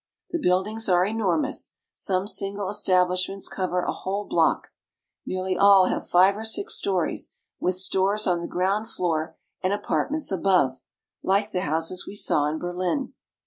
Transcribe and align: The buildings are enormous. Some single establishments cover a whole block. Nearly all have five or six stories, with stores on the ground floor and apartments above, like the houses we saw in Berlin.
The 0.31 0.39
buildings 0.39 0.89
are 0.89 1.05
enormous. 1.05 1.75
Some 1.93 2.25
single 2.25 2.69
establishments 2.71 3.47
cover 3.47 3.81
a 3.83 3.91
whole 3.91 4.25
block. 4.25 4.71
Nearly 5.27 5.55
all 5.55 5.85
have 5.85 6.09
five 6.09 6.35
or 6.35 6.43
six 6.43 6.73
stories, 6.73 7.35
with 7.59 7.75
stores 7.75 8.25
on 8.25 8.41
the 8.41 8.47
ground 8.47 8.87
floor 8.87 9.37
and 9.61 9.71
apartments 9.71 10.31
above, 10.31 10.81
like 11.21 11.51
the 11.51 11.61
houses 11.61 12.07
we 12.07 12.15
saw 12.15 12.47
in 12.47 12.57
Berlin. 12.57 13.13